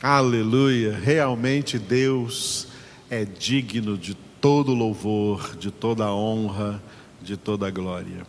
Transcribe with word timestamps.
Aleluia! 0.00 0.96
Realmente 0.96 1.76
Deus 1.76 2.68
é 3.10 3.24
digno 3.24 3.98
de 3.98 4.14
todo 4.14 4.72
louvor, 4.72 5.56
de 5.56 5.72
toda 5.72 6.14
honra, 6.14 6.80
de 7.20 7.36
toda 7.36 7.68
glória. 7.68 8.24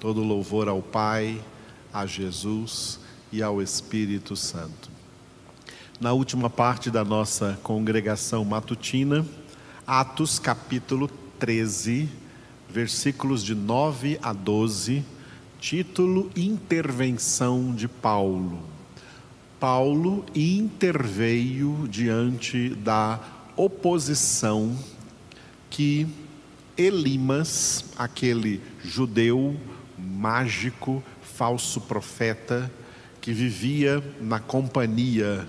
Todo 0.00 0.24
louvor 0.24 0.68
ao 0.68 0.82
Pai, 0.82 1.40
a 1.92 2.04
Jesus 2.04 2.98
e 3.30 3.44
ao 3.44 3.62
Espírito 3.62 4.34
Santo. 4.34 4.90
Na 6.00 6.12
última 6.12 6.50
parte 6.50 6.90
da 6.90 7.04
nossa 7.04 7.56
congregação 7.62 8.44
matutina, 8.44 9.24
Atos 9.86 10.40
capítulo 10.40 11.08
13, 11.38 12.08
versículos 12.68 13.44
de 13.44 13.54
9 13.54 14.18
a 14.20 14.32
12, 14.32 15.04
título 15.60 16.28
Intervenção 16.34 17.72
de 17.72 17.86
Paulo. 17.86 18.79
Paulo 19.60 20.24
interveio 20.34 21.86
diante 21.86 22.70
da 22.70 23.20
oposição 23.54 24.74
que 25.68 26.08
Elimas, 26.78 27.84
aquele 27.98 28.62
judeu 28.82 29.54
mágico, 29.98 31.02
falso 31.20 31.78
profeta, 31.82 32.72
que 33.20 33.34
vivia 33.34 34.02
na 34.18 34.40
companhia 34.40 35.46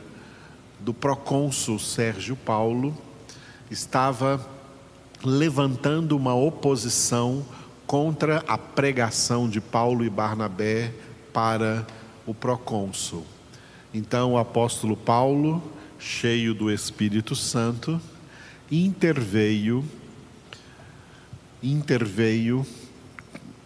do 0.78 0.94
procônsul 0.94 1.80
Sérgio 1.80 2.36
Paulo, 2.36 2.94
estava 3.70 4.46
levantando 5.24 6.18
uma 6.18 6.36
oposição 6.36 7.46
contra 7.88 8.44
a 8.46 8.58
pregação 8.58 9.48
de 9.48 9.62
Paulo 9.62 10.04
e 10.04 10.10
Barnabé 10.10 10.94
para 11.32 11.88
o 12.26 12.34
procônsul. 12.34 13.26
Então 13.94 14.34
o 14.34 14.38
apóstolo 14.38 14.96
Paulo, 14.96 15.62
cheio 16.00 16.54
do 16.54 16.72
Espírito 16.72 17.36
Santo, 17.36 18.00
interveio 18.72 19.84
interveio 21.64 22.66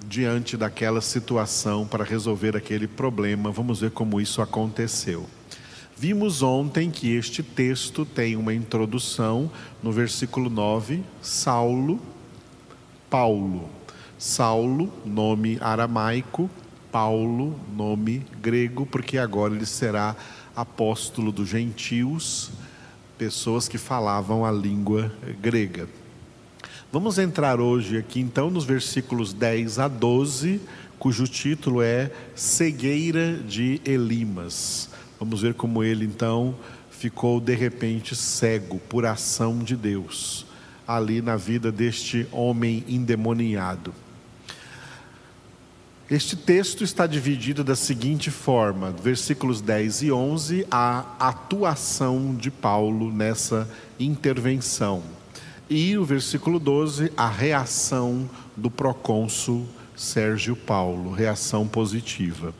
diante 0.06 0.58
daquela 0.58 1.02
situação 1.02 1.88
para 1.88 2.04
resolver 2.04 2.56
aquele 2.56 2.88
problema. 2.88 3.52
Vamos 3.52 3.80
ver 3.80 3.92
como 3.92 4.20
isso 4.20 4.42
aconteceu. 4.42 5.26
Vimos 5.98 6.44
ontem 6.44 6.92
que 6.92 7.16
este 7.16 7.42
texto 7.42 8.06
tem 8.06 8.36
uma 8.36 8.54
introdução 8.54 9.50
no 9.82 9.92
versículo 9.92 10.50
9, 10.50 11.02
Saulo, 11.22 12.02
Paulo. 13.10 13.70
Saulo, 14.18 14.92
nome 15.06 15.58
aramaico, 15.62 16.50
Paulo, 16.96 17.60
nome 17.76 18.26
grego, 18.42 18.86
porque 18.86 19.18
agora 19.18 19.54
ele 19.54 19.66
será 19.66 20.16
apóstolo 20.56 21.30
dos 21.30 21.50
gentios, 21.50 22.52
pessoas 23.18 23.68
que 23.68 23.78
falavam 23.78 24.46
a 24.46 24.52
língua 24.54 25.12
grega. 25.42 25.90
Vamos 26.94 27.18
entrar 27.20 27.60
hoje 27.60 27.98
aqui 27.98 28.22
então 28.22 28.50
nos 28.50 28.64
versículos 28.64 29.34
10 29.34 29.78
a 29.80 29.90
12, 29.90 30.62
cujo 30.98 31.28
título 31.28 31.82
é 31.82 32.10
Cegueira 32.34 33.34
de 33.46 33.82
Elimas. 33.84 34.90
Vamos 35.20 35.42
ver 35.42 35.54
como 35.54 35.84
ele 35.84 36.06
então 36.06 36.56
ficou 36.90 37.42
de 37.42 37.56
repente 37.56 38.16
cego 38.16 38.80
por 38.88 39.06
ação 39.06 39.60
de 39.60 39.76
Deus 39.76 40.46
ali 40.88 41.22
na 41.22 41.36
vida 41.36 41.74
deste 41.74 42.26
homem 42.32 42.86
endemoniado. 42.88 44.05
Este 46.10 46.36
texto 46.36 46.84
está 46.84 47.08
dividido 47.08 47.64
da 47.64 47.76
seguinte 47.76 48.30
forma: 48.30 48.92
versículos 48.92 49.60
10 49.60 50.04
e 50.04 50.12
11, 50.12 50.68
a 50.70 51.04
atuação 51.18 52.36
de 52.36 52.52
Paulo 52.52 53.12
nessa 53.12 53.68
intervenção. 54.00 55.02
E 55.68 55.98
o 55.98 56.06
versículo 56.06 56.60
12, 56.60 57.12
a 57.18 57.28
reação 57.28 58.30
do 58.56 58.70
procônsul 58.70 59.66
Sérgio 59.96 60.56
Paulo, 60.56 61.12
reação 61.12 61.68
positiva. 61.68 62.54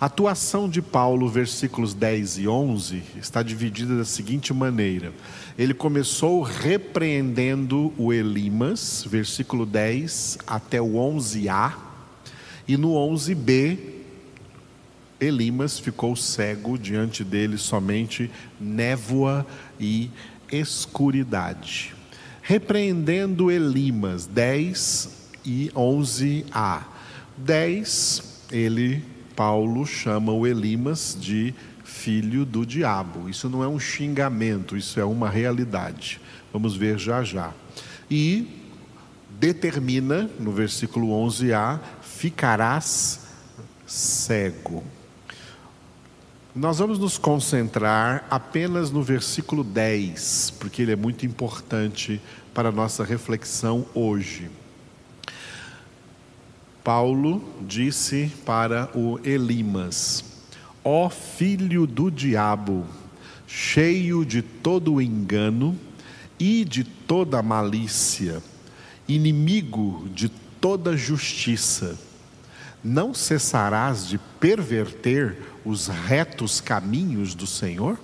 A 0.00 0.06
atuação 0.06 0.68
de 0.68 0.82
Paulo, 0.82 1.28
versículos 1.28 1.94
10 1.94 2.38
e 2.38 2.48
11, 2.48 3.02
está 3.20 3.40
dividida 3.40 3.96
da 3.96 4.04
seguinte 4.04 4.52
maneira: 4.52 5.12
ele 5.56 5.74
começou 5.74 6.42
repreendendo 6.42 7.92
o 7.96 8.12
Elimas, 8.12 9.06
versículo 9.08 9.64
10 9.64 10.38
até 10.44 10.82
o 10.82 10.94
11a 10.94 11.89
e 12.66 12.76
no 12.76 12.90
11b, 12.90 13.78
Elimas 15.20 15.78
ficou 15.78 16.16
cego, 16.16 16.78
diante 16.78 17.22
dele 17.22 17.58
somente 17.58 18.30
névoa 18.58 19.46
e 19.78 20.10
escuridade. 20.50 21.94
Repreendendo 22.42 23.50
Elimas, 23.50 24.26
10 24.26 25.10
e 25.44 25.70
11a. 25.74 26.84
10, 27.36 28.44
ele, 28.50 29.04
Paulo, 29.36 29.86
chama 29.86 30.32
o 30.32 30.46
Elimas 30.46 31.16
de 31.18 31.54
filho 31.84 32.46
do 32.46 32.64
diabo. 32.64 33.28
Isso 33.28 33.48
não 33.48 33.62
é 33.62 33.68
um 33.68 33.78
xingamento, 33.78 34.76
isso 34.76 34.98
é 34.98 35.04
uma 35.04 35.28
realidade. 35.28 36.20
Vamos 36.52 36.74
ver 36.74 36.98
já 36.98 37.22
já. 37.22 37.52
E 38.10 38.48
determina, 39.38 40.30
no 40.38 40.50
versículo 40.50 41.08
11a, 41.08 41.78
ficarás 42.20 43.20
cego. 43.86 44.84
Nós 46.54 46.78
vamos 46.78 46.98
nos 46.98 47.16
concentrar 47.16 48.26
apenas 48.28 48.90
no 48.90 49.02
versículo 49.02 49.64
10, 49.64 50.52
porque 50.60 50.82
ele 50.82 50.92
é 50.92 50.96
muito 50.96 51.24
importante 51.24 52.20
para 52.52 52.68
a 52.68 52.72
nossa 52.72 53.04
reflexão 53.04 53.86
hoje. 53.94 54.50
Paulo 56.84 57.42
disse 57.62 58.30
para 58.44 58.90
o 58.94 59.18
Elimas: 59.24 60.22
Ó 60.84 61.08
filho 61.08 61.86
do 61.86 62.10
diabo, 62.10 62.84
cheio 63.46 64.26
de 64.26 64.42
todo 64.42 65.00
engano 65.00 65.74
e 66.38 66.66
de 66.66 66.84
toda 66.84 67.42
malícia, 67.42 68.42
inimigo 69.08 70.06
de 70.14 70.28
toda 70.60 70.94
justiça, 70.94 71.98
não 72.82 73.12
cessarás 73.12 74.06
de 74.06 74.18
perverter 74.38 75.36
os 75.64 75.86
retos 75.88 76.60
caminhos 76.60 77.34
do 77.34 77.46
Senhor? 77.46 77.98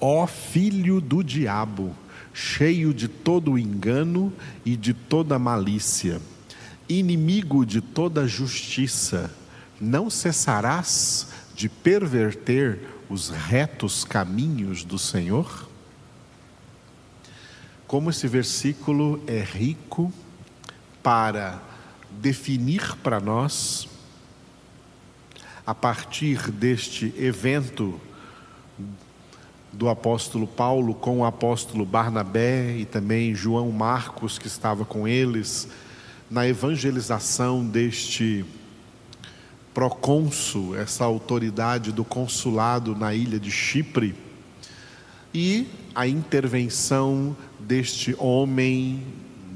Ó 0.00 0.26
filho 0.26 1.00
do 1.00 1.22
diabo, 1.22 1.94
cheio 2.32 2.92
de 2.92 3.06
todo 3.08 3.58
engano 3.58 4.32
e 4.64 4.76
de 4.76 4.92
toda 4.92 5.38
malícia, 5.38 6.20
inimigo 6.88 7.64
de 7.64 7.80
toda 7.80 8.26
justiça, 8.26 9.30
não 9.80 10.10
cessarás 10.10 11.28
de 11.54 11.68
perverter 11.68 12.80
os 13.08 13.30
retos 13.30 14.04
caminhos 14.04 14.82
do 14.82 14.98
Senhor? 14.98 15.68
Como 17.86 18.10
esse 18.10 18.26
versículo 18.26 19.22
é 19.26 19.40
rico 19.40 20.12
para 21.02 21.62
definir 22.20 22.96
para 22.96 23.20
nós, 23.20 23.88
a 25.66 25.74
partir 25.74 26.50
deste 26.50 27.14
evento 27.16 28.00
do 29.72 29.88
apóstolo 29.88 30.46
Paulo 30.46 30.94
com 30.94 31.18
o 31.18 31.24
apóstolo 31.24 31.84
Barnabé 31.84 32.76
e 32.76 32.84
também 32.84 33.34
João 33.34 33.70
Marcos, 33.72 34.38
que 34.38 34.46
estava 34.46 34.84
com 34.84 35.08
eles, 35.08 35.68
na 36.30 36.46
evangelização 36.46 37.64
deste 37.64 38.44
procônsul, 39.72 40.76
essa 40.76 41.04
autoridade 41.04 41.90
do 41.90 42.04
consulado 42.04 42.94
na 42.94 43.12
ilha 43.12 43.40
de 43.40 43.50
Chipre, 43.50 44.14
e 45.32 45.66
a 45.94 46.06
intervenção 46.06 47.36
deste 47.58 48.14
homem 48.18 49.02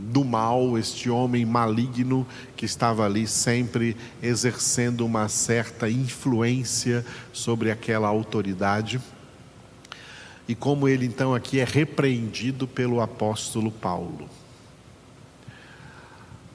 do 0.09 0.25
mal, 0.25 0.79
este 0.79 1.11
homem 1.11 1.45
maligno 1.45 2.27
que 2.57 2.65
estava 2.65 3.05
ali 3.05 3.27
sempre 3.27 3.97
exercendo 4.23 5.05
uma 5.05 5.29
certa 5.29 5.89
influência 5.89 7.05
sobre 7.33 7.71
aquela 7.71 8.09
autoridade. 8.09 9.01
E 10.49 10.55
como 10.55 10.89
ele 10.89 11.05
então 11.05 11.35
aqui 11.35 11.61
é 11.61 11.65
repreendido 11.65 12.67
pelo 12.67 13.03
apóstolo 13.03 13.71
Paulo. 13.71 14.29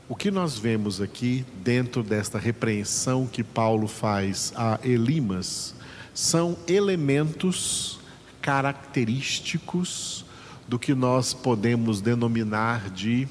O 0.10 0.16
que 0.16 0.32
nós 0.32 0.58
vemos 0.58 1.00
aqui 1.00 1.46
dentro 1.64 2.04
desta 2.04 2.40
repreensão 2.40 3.28
que 3.28 3.44
Paulo 3.44 3.88
faz 3.88 4.52
a 4.56 4.80
Elimas 4.84 5.76
são 6.14 6.58
elementos 6.68 8.00
característicos 8.42 10.26
do 10.68 10.80
que 10.80 10.94
nós 10.94 11.34
podemos 11.34 12.02
denominar 12.02 12.90
de 12.90 13.28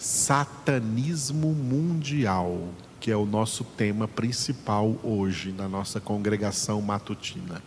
satanismo 0.00 1.52
mundial. 1.52 2.68
que 2.98 3.10
é 3.10 3.16
o 3.16 3.24
nosso 3.24 3.64
tema 3.64 4.06
principal 4.06 4.94
hoje 5.02 5.52
na 5.52 5.66
nossa 5.66 5.98
congregação 6.00 6.82
matutina. 6.82 7.62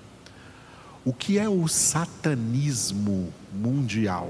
O 1.03 1.11
que 1.11 1.39
é 1.39 1.49
o 1.49 1.67
satanismo 1.67 3.33
mundial? 3.51 4.29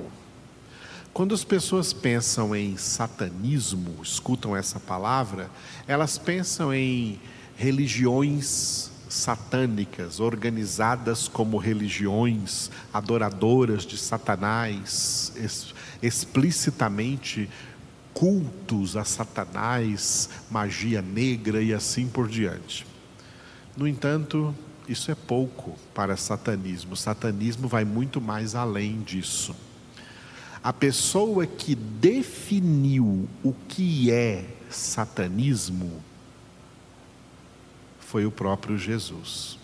Quando 1.13 1.35
as 1.35 1.43
pessoas 1.43 1.91
pensam 1.91 2.55
em 2.55 2.77
satanismo, 2.77 4.01
escutam 4.01 4.55
essa 4.55 4.79
palavra, 4.79 5.51
elas 5.85 6.17
pensam 6.17 6.73
em 6.73 7.19
religiões 7.57 8.89
satânicas, 9.09 10.21
organizadas 10.21 11.27
como 11.27 11.57
religiões 11.57 12.71
adoradoras 12.93 13.85
de 13.85 13.97
Satanás, 13.97 15.33
explicitamente 16.01 17.49
cultos 18.13 18.95
a 18.95 19.03
Satanás, 19.03 20.29
magia 20.49 21.01
negra 21.01 21.61
e 21.61 21.73
assim 21.73 22.07
por 22.07 22.27
diante. 22.27 22.85
No 23.75 23.87
entanto, 23.87 24.55
isso 24.87 25.11
é 25.11 25.15
pouco 25.15 25.77
para 25.93 26.17
satanismo. 26.17 26.93
O 26.93 26.97
satanismo 26.97 27.67
vai 27.67 27.85
muito 27.85 28.21
mais 28.21 28.55
além 28.55 29.01
disso. 29.01 29.55
A 30.63 30.71
pessoa 30.71 31.45
que 31.45 31.75
definiu 31.75 33.27
o 33.43 33.53
que 33.67 34.11
é 34.11 34.45
satanismo 34.69 36.01
foi 37.99 38.25
o 38.25 38.31
próprio 38.31 38.77
Jesus. 38.77 39.57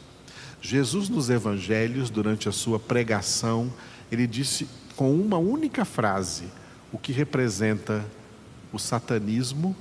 Jesus, 0.62 1.08
nos 1.08 1.30
evangelhos, 1.30 2.10
durante 2.10 2.50
a 2.50 2.52
sua 2.52 2.80
pregação, 2.80 3.72
ele 4.12 4.28
disse 4.28 4.68
com 4.96 5.14
uma 5.14 5.38
única 5.38 5.86
frase 5.86 6.46
o 6.92 6.98
que 6.98 7.14
representa 7.14 8.06
o 8.72 8.80
satanismo, 8.80 9.76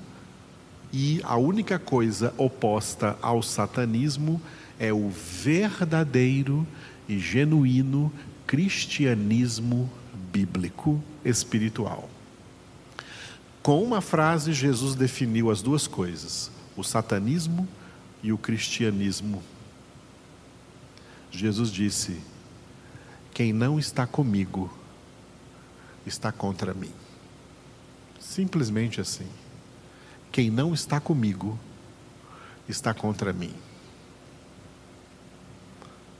e 0.93 1.21
a 1.25 1.37
única 1.37 1.79
coisa 1.79 2.33
oposta 2.39 3.19
ao 3.21 3.43
satanismo 3.43 4.41
é 4.79 4.93
o 4.93 5.11
verdadeiro 5.11 6.67
e 7.09 7.19
genuíno 7.19 8.13
cristianismo 8.47 9.91
bíblico 10.33 11.03
espiritual. 11.25 12.09
Com 13.63 13.83
uma 13.83 14.01
frase, 14.01 14.53
Jesus 14.53 14.95
definiu 14.95 15.51
as 15.51 15.61
duas 15.61 15.87
coisas: 15.87 16.51
o 16.77 16.83
satanismo 16.83 17.69
e 18.23 18.33
o 18.33 18.39
cristianismo. 18.39 19.43
Jesus 21.31 21.71
disse: 21.71 22.19
Quem 23.35 23.53
não 23.53 23.79
está 23.79 24.07
comigo 24.07 24.73
está 26.07 26.33
contra 26.33 26.73
mim. 26.73 26.93
Simplesmente 28.19 29.01
assim. 29.01 29.29
Quem 30.31 30.51
não 30.51 30.75
está 30.75 31.01
comigo 31.01 31.59
está 32.69 32.93
contra 32.93 33.33
mim. 33.33 33.55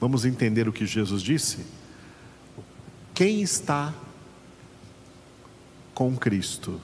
Vamos 0.01 0.25
entender 0.25 0.69
o 0.69 0.73
que 0.73 0.87
Jesus 0.87 1.23
disse? 1.23 1.67
Quem 3.15 3.43
está 3.43 3.93
com 5.95 6.17
Cristo? 6.17 6.81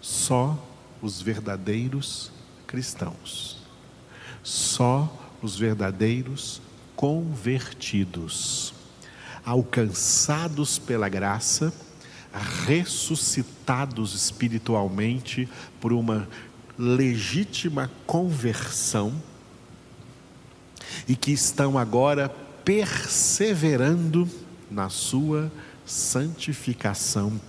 Só 0.00 0.58
os 1.02 1.20
verdadeiros 1.22 2.30
cristãos 2.66 3.60
só 4.42 5.12
os 5.42 5.56
verdadeiros 5.56 6.60
convertidos, 6.96 8.74
alcançados 9.44 10.78
pela 10.78 11.08
graça, 11.08 11.72
ressuscitados 12.66 14.14
espiritualmente 14.14 15.48
por 15.80 15.92
uma 15.92 16.28
legítima 16.78 17.90
conversão 18.06 19.20
e 21.08 21.14
que 21.14 21.32
estão 21.32 21.76
agora 21.78 22.28
perseverando 22.64 24.28
na 24.70 24.88
sua 24.88 25.50
santificação 25.84 27.40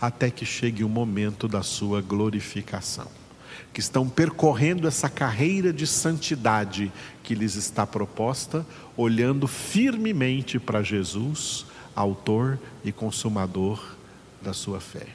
até 0.00 0.30
que 0.30 0.44
chegue 0.44 0.84
o 0.84 0.88
momento 0.88 1.48
da 1.48 1.62
sua 1.62 2.02
glorificação 2.02 3.08
que 3.76 3.80
estão 3.80 4.08
percorrendo 4.08 4.88
essa 4.88 5.06
carreira 5.06 5.70
de 5.70 5.86
santidade 5.86 6.90
que 7.22 7.34
lhes 7.34 7.56
está 7.56 7.86
proposta, 7.86 8.66
olhando 8.96 9.46
firmemente 9.46 10.58
para 10.58 10.82
Jesus, 10.82 11.66
Autor 11.96 12.58
e 12.84 12.92
Consumador 12.92 13.96
da 14.40 14.52
sua 14.52 14.80
fé. 14.80 15.06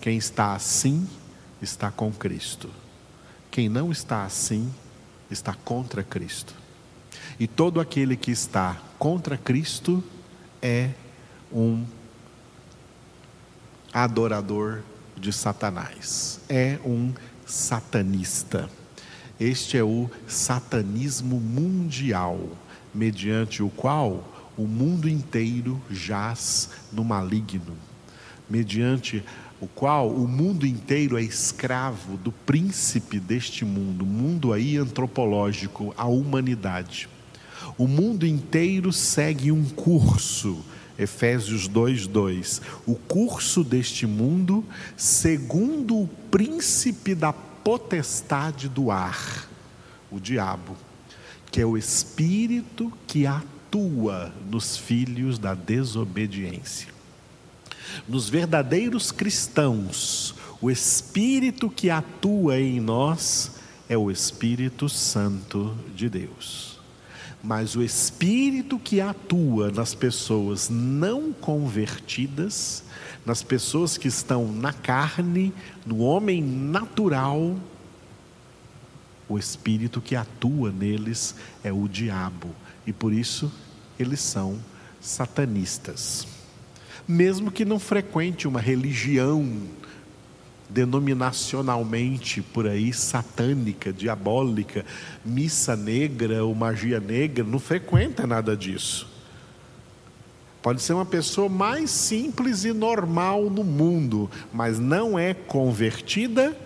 Quem 0.00 0.18
está 0.18 0.54
assim, 0.54 1.08
está 1.60 1.90
com 1.90 2.12
Cristo. 2.12 2.70
Quem 3.50 3.68
não 3.68 3.90
está 3.90 4.24
assim, 4.24 4.72
está 5.30 5.54
contra 5.54 6.04
Cristo. 6.04 6.54
E 7.40 7.46
todo 7.46 7.80
aquele 7.80 8.16
que 8.16 8.30
está 8.30 8.80
contra 8.98 9.36
Cristo 9.36 10.04
é 10.62 10.90
um 11.52 11.84
adorador 13.92 14.82
de 15.16 15.32
Satanás. 15.32 16.40
É 16.48 16.78
um 16.84 17.12
satanista. 17.46 18.68
Este 19.40 19.76
é 19.76 19.82
o 19.84 20.10
satanismo 20.26 21.40
mundial, 21.40 22.38
mediante 22.94 23.62
o 23.62 23.68
qual 23.70 24.35
o 24.56 24.66
mundo 24.66 25.08
inteiro 25.08 25.80
jaz 25.90 26.70
no 26.92 27.04
maligno, 27.04 27.76
mediante 28.48 29.22
o 29.60 29.66
qual 29.66 30.10
o 30.10 30.26
mundo 30.26 30.66
inteiro 30.66 31.18
é 31.18 31.22
escravo 31.22 32.16
do 32.16 32.32
príncipe 32.32 33.18
deste 33.18 33.64
mundo, 33.64 34.04
mundo 34.04 34.52
aí 34.52 34.76
antropológico, 34.76 35.94
a 35.96 36.06
humanidade. 36.06 37.08
O 37.76 37.86
mundo 37.86 38.26
inteiro 38.26 38.92
segue 38.92 39.50
um 39.50 39.64
curso 39.64 40.64
Efésios 40.98 41.68
2:2. 41.68 42.62
O 42.86 42.94
curso 42.94 43.62
deste 43.62 44.06
mundo, 44.06 44.64
segundo 44.96 46.02
o 46.02 46.08
príncipe 46.30 47.14
da 47.14 47.32
potestade 47.32 48.68
do 48.68 48.90
ar, 48.90 49.46
o 50.10 50.18
diabo, 50.18 50.74
que 51.50 51.60
é 51.60 51.66
o 51.66 51.76
espírito 51.76 52.90
que 53.06 53.26
atua 53.26 53.55
nos 54.50 54.76
filhos 54.76 55.38
da 55.38 55.54
desobediência. 55.54 56.88
Nos 58.08 58.28
verdadeiros 58.28 59.12
cristãos, 59.12 60.34
o 60.60 60.70
espírito 60.70 61.68
que 61.68 61.90
atua 61.90 62.58
em 62.58 62.80
nós 62.80 63.52
é 63.88 63.96
o 63.96 64.10
Espírito 64.10 64.88
Santo 64.88 65.76
de 65.94 66.08
Deus. 66.08 66.80
Mas 67.42 67.76
o 67.76 67.82
espírito 67.82 68.78
que 68.78 69.00
atua 69.00 69.70
nas 69.70 69.94
pessoas 69.94 70.68
não 70.68 71.32
convertidas, 71.32 72.82
nas 73.24 73.42
pessoas 73.42 73.96
que 73.96 74.08
estão 74.08 74.50
na 74.50 74.72
carne, 74.72 75.52
no 75.84 75.98
homem 75.98 76.42
natural, 76.42 77.56
o 79.28 79.38
espírito 79.38 80.00
que 80.00 80.16
atua 80.16 80.70
neles 80.72 81.34
é 81.62 81.72
o 81.72 81.88
diabo, 81.88 82.54
e 82.86 82.92
por 82.92 83.12
isso 83.12 83.52
eles 83.98 84.20
são 84.20 84.58
satanistas. 85.00 86.26
Mesmo 87.06 87.50
que 87.50 87.64
não 87.64 87.78
frequente 87.78 88.48
uma 88.48 88.60
religião 88.60 89.62
denominacionalmente 90.68 92.42
por 92.42 92.66
aí 92.66 92.92
satânica, 92.92 93.92
diabólica, 93.92 94.84
missa 95.24 95.76
negra 95.76 96.44
ou 96.44 96.54
magia 96.54 96.98
negra, 96.98 97.44
não 97.44 97.58
frequenta 97.58 98.26
nada 98.26 98.56
disso. 98.56 99.08
Pode 100.60 100.82
ser 100.82 100.94
uma 100.94 101.06
pessoa 101.06 101.48
mais 101.48 101.90
simples 101.90 102.64
e 102.64 102.72
normal 102.72 103.48
no 103.48 103.62
mundo, 103.62 104.28
mas 104.52 104.80
não 104.80 105.16
é 105.16 105.32
convertida, 105.32 106.56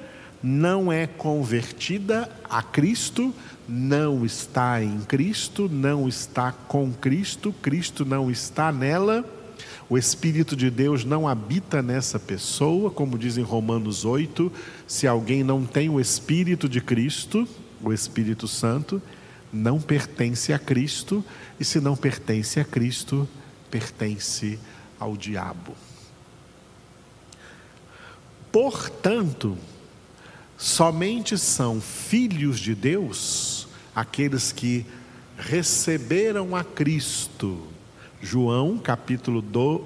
não 0.43 0.91
é 0.91 1.07
convertida 1.07 2.31
a 2.49 2.63
Cristo, 2.63 3.35
não 3.71 4.27
está 4.27 4.83
em 4.83 4.99
Cristo, 5.01 5.69
não 5.71 6.09
está 6.09 6.51
com 6.51 6.93
Cristo, 6.93 7.55
Cristo 7.63 8.05
não 8.05 8.31
está 8.31 8.73
nela 8.73 9.25
o 9.91 9.99
Espírito 9.99 10.55
de 10.55 10.71
Deus 10.71 11.05
não 11.05 11.27
habita 11.27 11.83
nessa 11.83 12.17
pessoa, 12.17 12.93
como 12.93 13.19
diz 13.19 13.37
em 13.37 13.43
Romanos 13.43 14.05
8, 14.05 14.51
se 14.87 15.05
alguém 15.05 15.43
não 15.43 15.67
tem 15.67 15.89
o 15.89 15.99
Espírito 15.99 16.69
de 16.69 16.81
Cristo, 16.81 17.47
o 17.83 17.93
Espírito 17.93 18.47
Santo, 18.47 19.03
não 19.53 19.81
pertence 19.81 20.53
a 20.53 20.61
Cristo, 20.61 21.25
e 21.59 21.65
se 21.65 21.81
não 21.81 21.97
pertence 21.97 22.61
a 22.61 22.65
Cristo, 22.65 23.29
pertence 23.69 24.61
ao 24.97 25.17
diabo. 25.17 25.75
Portanto, 28.53 29.59
somente 30.57 31.37
são 31.37 31.81
filhos 31.81 32.61
de 32.61 32.77
Deus 32.77 33.60
aqueles 33.95 34.53
que 34.53 34.85
receberam 35.37 36.55
a 36.55 36.63
Cristo 36.63 37.71
João 38.23 38.77
capítulo 38.77 39.43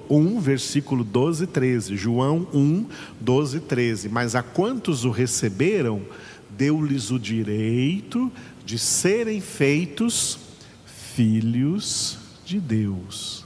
1, 0.09 0.39
versículo 0.41 1.03
12 1.05 1.45
e 1.45 1.47
13. 1.47 1.95
João 1.95 2.45
1, 2.53 2.85
12 3.19 3.57
e 3.57 3.59
13. 3.61 4.09
Mas 4.09 4.35
a 4.35 4.43
quantos 4.43 5.05
o 5.05 5.09
receberam, 5.09 6.01
deu-lhes 6.49 7.11
o 7.11 7.19
direito 7.19 8.29
de 8.65 8.77
serem 8.77 9.39
feitos 9.39 10.37
filhos 10.85 12.17
de 12.45 12.59
Deus. 12.59 13.45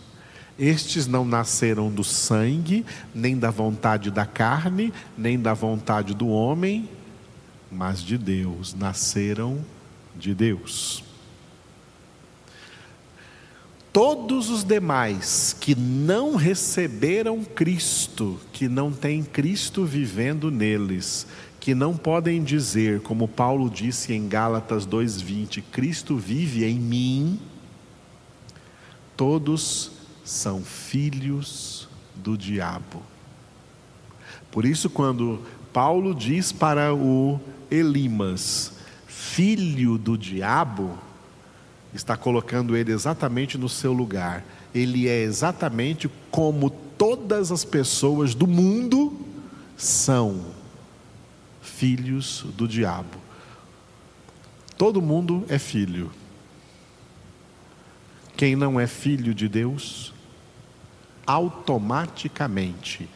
Estes 0.58 1.06
não 1.06 1.24
nasceram 1.24 1.92
do 1.92 2.04
sangue, 2.04 2.84
nem 3.13 3.38
da 3.38 3.51
vontade 3.51 4.10
da 4.10 4.25
carne, 4.25 4.92
nem 5.18 5.39
da 5.39 5.54
vontade 5.54 6.16
do 6.16 6.28
homem, 6.28 6.89
mas 7.72 8.01
de 8.01 8.18
Deus. 8.18 8.74
Nasceram 8.74 9.63
de 10.20 10.36
Deus. 10.36 11.04
Todos 13.92 14.52
os 14.52 14.64
demais 14.64 15.56
que 15.60 15.74
não 15.74 16.36
receberam 16.36 17.44
Cristo, 17.44 18.40
que 18.54 18.70
não 18.70 18.92
têm 18.92 19.24
Cristo 19.24 19.84
vivendo 19.84 20.52
neles, 20.52 21.26
que 21.60 21.74
não 21.74 21.98
podem 21.98 22.44
dizer, 22.44 23.02
como 23.02 23.28
Paulo 23.28 23.70
disse 23.70 24.14
em 24.14 24.28
Gálatas 24.28 24.86
2:20, 24.86 25.64
Cristo 25.72 26.16
vive 26.18 26.66
em 26.66 26.80
mim, 26.80 27.40
todos 29.18 29.92
são 30.24 30.62
filhos 30.62 31.90
do 32.16 32.38
diabo. 32.38 33.02
Por 34.52 34.66
isso 34.66 34.90
quando 34.90 35.42
Paulo 35.74 36.14
diz 36.14 36.52
para 36.52 36.94
o 36.94 37.40
Elimas, 37.70 38.78
filho 39.29 39.98
do 39.98 40.17
diabo, 40.17 40.98
está 41.93 42.17
colocando 42.17 42.75
ele 42.75 42.91
exatamente 42.91 43.57
no 43.57 43.69
seu 43.69 43.93
lugar. 43.93 44.43
Ele 44.74 45.07
é 45.07 45.21
exatamente 45.21 46.09
como 46.31 46.69
todas 46.69 47.51
as 47.51 47.63
pessoas 47.63 48.33
do 48.33 48.48
mundo 48.48 49.17
são 49.77 50.45
filhos 51.62 52.45
do 52.55 52.67
diabo. 52.67 53.17
Todo 54.77 55.01
mundo 55.01 55.45
é 55.48 55.59
filho. 55.59 56.12
Quem 58.36 58.55
não 58.55 58.79
é 58.79 58.88
filho 58.88 59.33
de 59.33 59.48
Deus, 59.48 60.13
automaticamente 61.25 63.07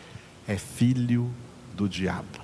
é 0.48 0.58
filho 0.58 1.29
do 1.75 1.89
diabo. 1.89 2.43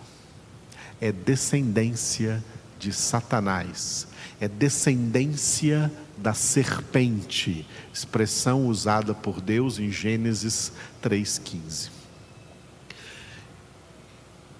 É 0.99 1.11
descendência 1.11 2.43
de 2.43 2.58
Satanás, 2.93 4.07
é 4.39 4.47
descendência 4.47 5.91
da 6.17 6.33
serpente, 6.33 7.65
expressão 7.93 8.67
usada 8.67 9.13
por 9.13 9.41
Deus 9.41 9.79
em 9.79 9.91
Gênesis 9.91 10.71
3,15. 11.01 11.89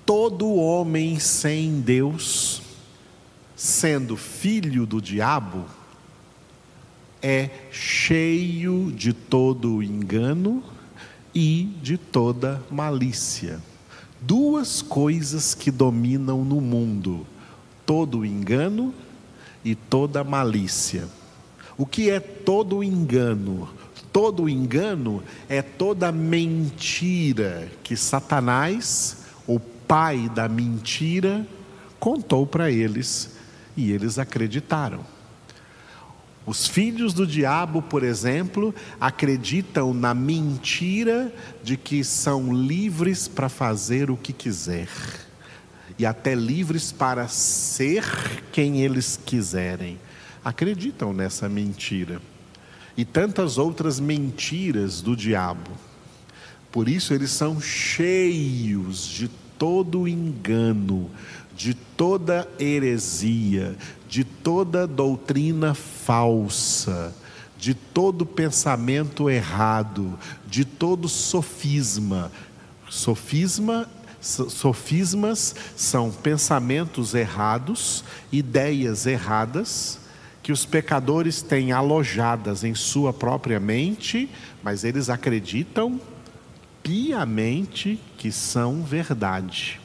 Todo 0.05 0.53
homem 0.53 1.19
sem 1.19 1.81
Deus, 1.81 2.61
sendo 3.55 4.17
filho 4.17 4.85
do 4.85 5.01
diabo, 5.01 5.65
é 7.21 7.49
cheio 7.71 8.91
de 8.91 9.13
todo 9.13 9.83
engano 9.83 10.63
e 11.33 11.75
de 11.81 11.97
toda 11.97 12.61
malícia. 12.71 13.61
Duas 14.21 14.81
coisas 14.81 15.53
que 15.53 15.69
dominam 15.69 16.43
no 16.43 16.59
mundo: 16.59 17.25
todo 17.89 18.23
engano 18.23 18.93
e 19.65 19.73
toda 19.73 20.23
malícia. 20.23 21.07
O 21.75 21.87
que 21.87 22.11
é 22.11 22.19
todo 22.19 22.83
engano? 22.83 23.67
Todo 24.13 24.47
engano 24.47 25.23
é 25.49 25.63
toda 25.63 26.11
mentira 26.11 27.67
que 27.81 27.97
Satanás, 27.97 29.23
o 29.47 29.59
pai 29.59 30.29
da 30.29 30.47
mentira, 30.47 31.47
contou 31.99 32.45
para 32.45 32.69
eles 32.69 33.31
e 33.75 33.91
eles 33.91 34.19
acreditaram. 34.19 35.03
Os 36.45 36.67
filhos 36.67 37.11
do 37.11 37.25
diabo, 37.25 37.81
por 37.81 38.03
exemplo, 38.03 38.71
acreditam 39.01 39.95
na 39.95 40.13
mentira 40.13 41.33
de 41.63 41.75
que 41.75 42.03
são 42.03 42.53
livres 42.53 43.27
para 43.27 43.49
fazer 43.49 44.11
o 44.11 44.15
que 44.15 44.31
quiser 44.31 44.87
e 45.99 46.05
até 46.05 46.33
livres 46.33 46.93
para 46.93 47.27
ser 47.27 48.03
quem 48.53 48.81
eles 48.81 49.19
quiserem 49.23 49.99
acreditam 50.43 51.13
nessa 51.13 51.49
mentira 51.49 52.21
e 52.95 53.03
tantas 53.05 53.57
outras 53.57 53.99
mentiras 53.99 55.01
do 55.01 55.15
diabo. 55.15 55.71
Por 56.71 56.87
isso 56.87 57.13
eles 57.13 57.31
são 57.31 57.59
cheios 57.59 59.05
de 59.05 59.27
todo 59.57 60.07
engano, 60.07 61.09
de 61.55 61.73
toda 61.73 62.47
heresia, 62.59 63.75
de 64.07 64.23
toda 64.23 64.87
doutrina 64.87 65.73
falsa, 65.73 67.13
de 67.57 67.73
todo 67.73 68.25
pensamento 68.25 69.29
errado, 69.29 70.17
de 70.47 70.63
todo 70.63 71.09
sofisma. 71.09 72.31
Sofisma 72.89 73.87
Sofismas 74.21 75.55
são 75.75 76.11
pensamentos 76.11 77.13
errados, 77.13 78.03
ideias 78.31 79.05
erradas, 79.05 79.99
que 80.43 80.51
os 80.51 80.65
pecadores 80.65 81.41
têm 81.41 81.71
alojadas 81.71 82.63
em 82.63 82.75
sua 82.75 83.13
própria 83.13 83.59
mente, 83.59 84.29
mas 84.63 84.83
eles 84.83 85.09
acreditam 85.09 86.01
piamente 86.83 87.99
que 88.17 88.31
são 88.31 88.83
verdade. 88.83 89.79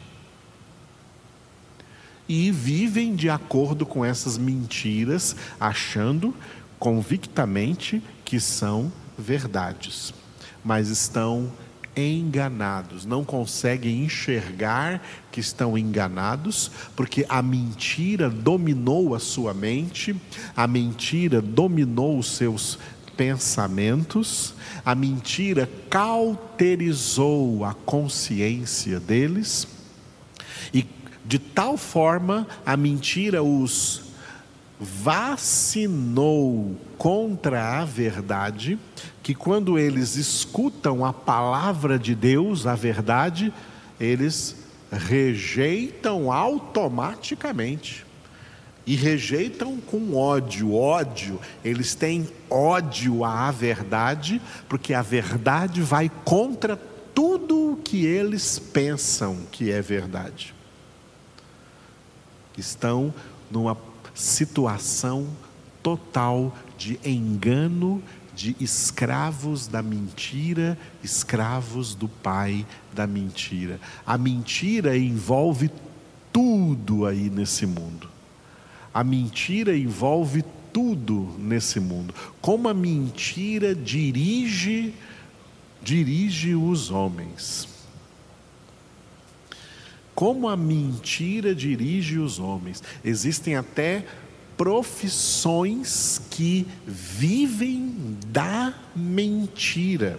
E 2.29 2.51
vivem 2.51 3.15
de 3.15 3.29
acordo 3.29 3.85
com 3.85 4.05
essas 4.05 4.39
mentiras, 4.39 5.37
achando 5.61 6.35
convictamente 6.79 8.03
que 8.25 8.41
são 8.41 8.91
verdades, 9.19 10.15
mas 10.65 10.89
estão 10.89 11.53
enganados, 11.97 13.05
não 13.05 13.25
conseguem 13.25 14.05
enxergar 14.05 15.03
que 15.31 15.41
estão 15.41 15.77
enganados, 15.77 16.71
porque 16.97 17.25
a 17.29 17.43
mentira 17.43 18.29
dominou 18.29 19.15
a 19.15 19.19
sua 19.19 19.55
mente, 19.55 20.15
a 20.57 20.67
mentira 20.67 21.41
dominou 21.41 22.19
os 22.19 22.37
seus 22.37 22.79
pensamentos, 23.17 24.55
a 24.85 24.95
mentira 24.95 25.71
cauterizou 25.89 27.65
a 27.65 27.75
consciência 27.75 28.99
deles, 29.01 29.67
e 30.73 30.87
de 31.25 31.39
tal 31.39 31.77
forma 31.77 32.47
a 32.67 32.77
mentira 32.77 33.43
os 33.43 34.04
vacinou 34.81 36.77
contra 36.99 37.81
a 37.81 37.85
verdade, 37.85 38.79
que 39.23 39.35
quando 39.35 39.79
eles 39.79 40.17
escutam 40.17 41.05
a 41.05 41.13
palavra 41.13 41.99
de 41.99 42.15
Deus, 42.15 42.67
a 42.67 42.75
verdade, 42.75 43.53
eles 43.99 44.57
rejeitam 44.91 46.31
automaticamente. 46.31 48.05
E 48.87 48.97
rejeitam 48.97 49.81
com 49.81 50.15
ódio, 50.15 50.75
ódio, 50.75 51.41
eles 51.65 51.95
têm 51.95 52.29
ódio 52.51 53.25
à 53.25 53.51
verdade, 53.51 54.43
porque 54.69 54.93
a 54.93 55.01
verdade 55.01 55.81
vai 55.81 56.11
contra 56.23 56.77
tudo 57.15 57.73
o 57.73 57.77
que 57.77 58.05
eles 58.05 58.59
pensam 58.59 59.39
que 59.51 59.73
é 59.73 59.81
verdade. 59.81 60.55
Estão 62.59 63.15
numa 63.51 63.75
situação 64.15 65.27
total 65.83 66.57
de 66.79 66.99
engano, 67.05 68.03
de 68.35 68.57
escravos 68.59 69.67
da 69.67 69.83
mentira, 69.83 70.79
escravos 71.03 71.95
do 71.95 72.09
pai 72.09 72.67
da 72.93 73.07
mentira. 73.07 73.81
A 74.07 74.17
mentira 74.17 74.97
envolve 74.97 75.71
tudo 76.33 77.07
aí 77.07 77.31
nesse 77.31 77.67
mundo. 77.67 78.09
A 78.93 79.05
mentira 79.05 79.77
envolve 79.77 80.45
tudo 80.73 81.35
nesse 81.39 81.79
mundo. 81.79 82.15
Como 82.41 82.69
a 82.69 82.75
mentira 82.75 83.75
dirige 83.75 84.95
dirige 85.85 86.55
os 86.55 86.91
homens. 86.91 87.69
Como 90.15 90.49
a 90.49 90.57
mentira 90.57 91.55
dirige 91.55 92.19
os 92.19 92.39
homens. 92.39 92.83
Existem 93.05 93.57
até 93.57 94.07
profissões 94.57 96.21
que 96.31 96.67
vivem 96.87 98.17
da 98.27 98.73
mentira. 98.95 100.19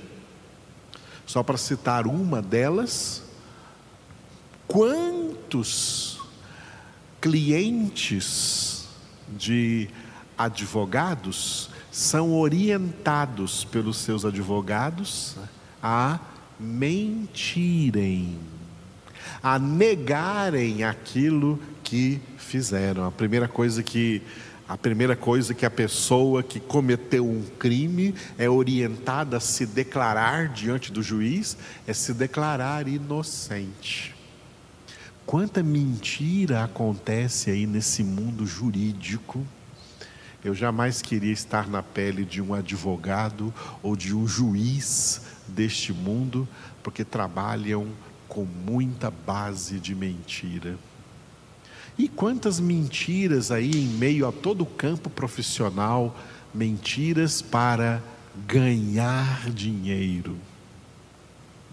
Só 1.25 1.41
para 1.41 1.57
citar 1.57 2.05
uma 2.05 2.41
delas, 2.41 3.23
quantos 4.67 6.19
clientes 7.21 8.87
de 9.27 9.89
advogados 10.37 11.69
são 11.91 12.33
orientados 12.33 13.63
pelos 13.63 13.97
seus 13.97 14.25
advogados 14.25 15.35
a 15.81 16.19
mentirem, 16.59 18.37
a 19.41 19.59
negarem 19.59 20.83
aquilo 20.83 21.59
que 21.83 22.19
fizeram. 22.37 23.05
A 23.05 23.11
primeira 23.11 23.47
coisa 23.47 23.83
que 23.83 24.21
a 24.67 24.75
primeira 24.75 25.15
coisa 25.15 25.53
que 25.53 25.63
a 25.63 25.69
pessoa 25.69 26.41
que 26.41 26.59
cometeu 26.59 27.23
um 27.23 27.43
crime 27.59 28.15
é 28.35 28.49
orientada 28.49 29.37
a 29.37 29.39
se 29.39 29.63
declarar 29.63 30.49
diante 30.49 30.91
do 30.91 31.03
juiz 31.03 31.55
é 31.85 31.93
se 31.93 32.15
declarar 32.15 32.87
inocente. 32.87 34.15
Quanta 35.23 35.61
mentira 35.61 36.63
acontece 36.63 37.51
aí 37.51 37.67
nesse 37.67 38.03
mundo 38.03 38.45
jurídico. 38.45 39.45
Eu 40.43 40.55
jamais 40.55 41.01
queria 41.01 41.33
estar 41.33 41.67
na 41.67 41.83
pele 41.83 42.25
de 42.25 42.41
um 42.41 42.53
advogado 42.53 43.53
ou 43.83 43.95
de 43.95 44.15
um 44.15 44.27
juiz 44.27 45.21
deste 45.47 45.93
mundo, 45.93 46.47
porque 46.83 47.03
trabalham 47.03 47.87
com 48.27 48.45
muita 48.45 49.09
base 49.09 49.79
de 49.79 49.93
mentira. 49.95 50.77
E 51.97 52.07
quantas 52.07 52.59
mentiras 52.59 53.51
aí 53.51 53.71
em 53.71 53.87
meio 53.87 54.27
a 54.27 54.31
todo 54.31 54.61
o 54.61 54.65
campo 54.65 55.09
profissional, 55.09 56.17
mentiras 56.53 57.41
para 57.41 58.01
ganhar 58.47 59.49
dinheiro. 59.49 60.37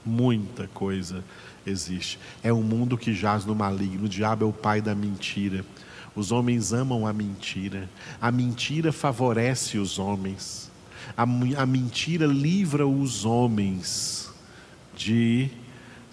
Muita 0.05 0.69
coisa 0.69 1.25
existe. 1.67 2.19
É 2.43 2.53
um 2.53 2.63
mundo 2.63 2.97
que 2.97 3.13
jaz 3.13 3.45
no 3.45 3.55
maligno. 3.55 4.05
O 4.05 4.09
diabo 4.09 4.45
é 4.45 4.49
o 4.49 4.53
pai 4.53 4.81
da 4.81 4.95
mentira. 4.95 5.65
Os 6.15 6.31
homens 6.31 6.73
amam 6.73 7.07
a 7.07 7.13
mentira. 7.13 7.89
A 8.21 8.31
mentira 8.31 8.93
favorece 8.93 9.79
os 9.79 9.99
homens. 9.99 10.71
A, 11.17 11.23
a 11.23 11.67
mentira 11.67 12.27
livra 12.27 12.87
os 12.87 13.25
homens 13.25 14.31
de 14.95 15.51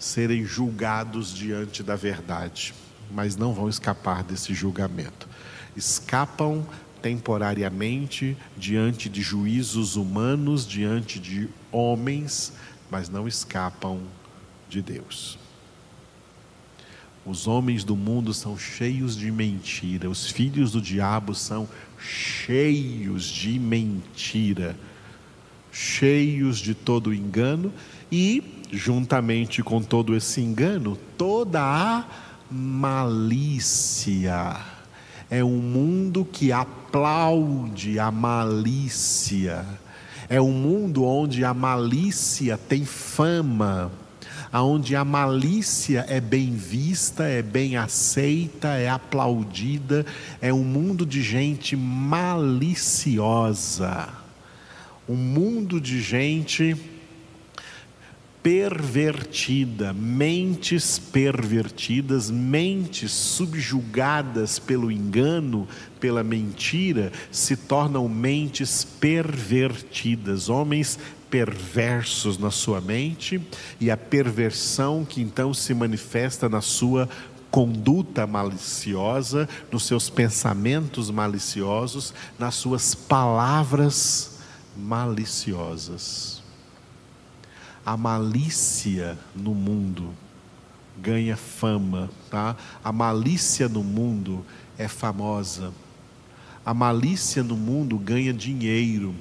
serem 0.00 0.44
julgados 0.44 1.32
diante 1.32 1.80
da 1.80 1.94
verdade 1.94 2.74
mas 3.12 3.36
não 3.36 3.52
vão 3.52 3.68
escapar 3.68 4.22
desse 4.22 4.54
julgamento. 4.54 5.28
Escapam 5.76 6.66
temporariamente 7.02 8.36
diante 8.56 9.08
de 9.08 9.22
juízos 9.22 9.96
humanos, 9.96 10.66
diante 10.66 11.18
de 11.18 11.48
homens, 11.72 12.52
mas 12.90 13.08
não 13.08 13.26
escapam 13.26 14.00
de 14.68 14.82
Deus. 14.82 15.38
Os 17.24 17.46
homens 17.46 17.84
do 17.84 17.96
mundo 17.96 18.32
são 18.32 18.58
cheios 18.58 19.16
de 19.16 19.30
mentira, 19.30 20.08
os 20.08 20.30
filhos 20.30 20.72
do 20.72 20.80
diabo 20.80 21.34
são 21.34 21.68
cheios 21.98 23.24
de 23.24 23.58
mentira, 23.58 24.76
cheios 25.70 26.58
de 26.58 26.74
todo 26.74 27.14
engano 27.14 27.72
e, 28.10 28.59
juntamente 28.72 29.62
com 29.62 29.82
todo 29.82 30.16
esse 30.16 30.40
engano, 30.40 30.96
toda 31.16 31.60
a 31.60 32.04
malícia. 32.50 34.56
É 35.30 35.44
um 35.44 35.58
mundo 35.58 36.24
que 36.24 36.50
aplaude 36.52 37.98
a 37.98 38.10
malícia. 38.10 39.66
É 40.28 40.40
um 40.40 40.52
mundo 40.52 41.04
onde 41.04 41.44
a 41.44 41.52
malícia 41.54 42.56
tem 42.56 42.84
fama, 42.84 43.90
onde 44.52 44.96
a 44.96 45.04
malícia 45.04 46.04
é 46.08 46.20
bem 46.20 46.54
vista, 46.54 47.24
é 47.24 47.42
bem 47.42 47.76
aceita, 47.76 48.68
é 48.68 48.88
aplaudida. 48.88 50.06
É 50.40 50.52
um 50.52 50.64
mundo 50.64 51.06
de 51.06 51.22
gente 51.22 51.76
maliciosa. 51.76 54.08
Um 55.08 55.16
mundo 55.16 55.80
de 55.80 56.00
gente 56.00 56.76
pervertida, 58.42 59.92
mentes 59.92 60.98
pervertidas, 60.98 62.30
mentes 62.30 63.12
subjugadas 63.12 64.58
pelo 64.58 64.90
engano, 64.90 65.68
pela 65.98 66.24
mentira, 66.24 67.12
se 67.30 67.54
tornam 67.54 68.08
mentes 68.08 68.82
pervertidas, 68.82 70.48
homens 70.48 70.98
perversos 71.28 72.38
na 72.38 72.50
sua 72.50 72.80
mente 72.80 73.40
e 73.80 73.90
a 73.90 73.96
perversão 73.96 75.04
que 75.04 75.20
então 75.20 75.54
se 75.54 75.72
manifesta 75.74 76.48
na 76.48 76.60
sua 76.60 77.08
conduta 77.50 78.26
maliciosa, 78.26 79.48
nos 79.70 79.86
seus 79.86 80.08
pensamentos 80.08 81.10
maliciosos, 81.10 82.14
nas 82.38 82.54
suas 82.54 82.94
palavras 82.94 84.38
maliciosas 84.76 86.39
a 87.84 87.96
malícia 87.96 89.18
no 89.34 89.54
mundo 89.54 90.10
ganha 91.00 91.36
fama, 91.36 92.10
tá? 92.30 92.56
A 92.84 92.92
malícia 92.92 93.68
no 93.68 93.82
mundo 93.82 94.44
é 94.76 94.86
famosa. 94.86 95.72
A 96.64 96.74
malícia 96.74 97.42
no 97.42 97.56
mundo 97.56 97.98
ganha 97.98 98.34
dinheiro, 98.34 99.14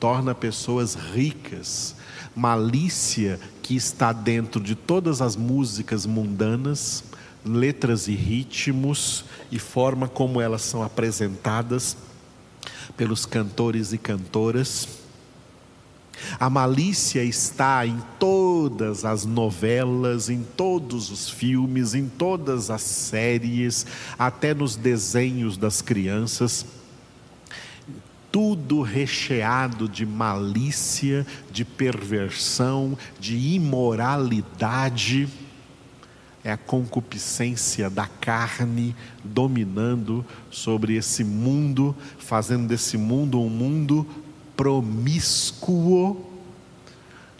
torna 0.00 0.34
pessoas 0.34 0.94
ricas. 0.94 1.94
Malícia 2.34 3.38
que 3.62 3.76
está 3.76 4.10
dentro 4.10 4.60
de 4.60 4.74
todas 4.74 5.20
as 5.20 5.36
músicas 5.36 6.06
mundanas, 6.06 7.04
letras 7.44 8.08
e 8.08 8.14
ritmos 8.14 9.26
e 9.50 9.58
forma 9.58 10.08
como 10.08 10.40
elas 10.40 10.62
são 10.62 10.82
apresentadas 10.82 11.96
pelos 12.96 13.26
cantores 13.26 13.92
e 13.92 13.98
cantoras 13.98 15.01
a 16.38 16.48
malícia 16.50 17.22
está 17.22 17.86
em 17.86 17.98
todas 18.18 19.04
as 19.04 19.24
novelas, 19.24 20.28
em 20.28 20.42
todos 20.42 21.10
os 21.10 21.28
filmes, 21.28 21.94
em 21.94 22.08
todas 22.08 22.70
as 22.70 22.82
séries, 22.82 23.86
até 24.18 24.54
nos 24.54 24.76
desenhos 24.76 25.56
das 25.56 25.80
crianças. 25.82 26.66
Tudo 28.30 28.80
recheado 28.80 29.88
de 29.88 30.06
malícia, 30.06 31.26
de 31.50 31.64
perversão, 31.64 32.96
de 33.20 33.36
imoralidade. 33.36 35.28
É 36.44 36.50
a 36.50 36.56
concupiscência 36.56 37.88
da 37.88 38.06
carne 38.06 38.96
dominando 39.22 40.24
sobre 40.50 40.96
esse 40.96 41.22
mundo, 41.22 41.94
fazendo 42.18 42.66
desse 42.66 42.96
mundo 42.96 43.40
um 43.40 43.48
mundo 43.48 44.04
promíscuo, 44.62 46.24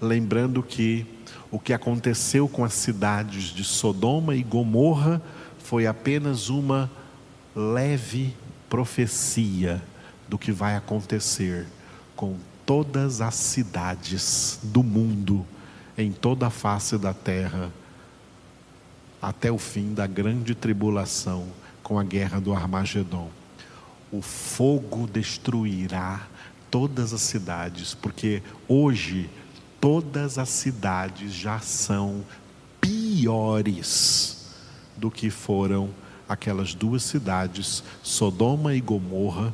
lembrando 0.00 0.60
que 0.60 1.06
o 1.52 1.58
que 1.60 1.72
aconteceu 1.72 2.48
com 2.48 2.64
as 2.64 2.74
cidades 2.74 3.44
de 3.44 3.62
Sodoma 3.62 4.34
e 4.34 4.42
Gomorra 4.42 5.22
foi 5.56 5.86
apenas 5.86 6.48
uma 6.48 6.90
leve 7.54 8.34
profecia 8.68 9.80
do 10.28 10.36
que 10.36 10.50
vai 10.50 10.74
acontecer 10.74 11.64
com 12.16 12.34
todas 12.66 13.20
as 13.20 13.36
cidades 13.36 14.58
do 14.60 14.82
mundo, 14.82 15.46
em 15.96 16.10
toda 16.10 16.48
a 16.48 16.50
face 16.50 16.98
da 16.98 17.14
terra, 17.14 17.70
até 19.20 19.52
o 19.52 19.58
fim 19.58 19.94
da 19.94 20.08
grande 20.08 20.56
tribulação 20.56 21.46
com 21.84 22.00
a 22.00 22.02
guerra 22.02 22.40
do 22.40 22.52
Armagedon. 22.52 23.30
O 24.10 24.20
fogo 24.20 25.06
destruirá 25.06 26.31
todas 26.72 27.12
as 27.12 27.20
cidades, 27.20 27.92
porque 27.92 28.42
hoje 28.66 29.28
todas 29.78 30.38
as 30.38 30.48
cidades 30.48 31.30
já 31.34 31.60
são 31.60 32.24
piores 32.80 34.48
do 34.96 35.10
que 35.10 35.28
foram 35.28 35.90
aquelas 36.26 36.72
duas 36.74 37.02
cidades, 37.02 37.84
Sodoma 38.02 38.74
e 38.74 38.80
Gomorra, 38.80 39.52